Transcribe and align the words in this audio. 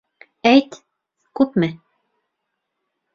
—Әйт, 0.51 0.77
күпме? 1.41 1.69